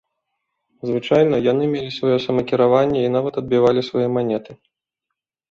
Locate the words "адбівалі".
3.43-3.87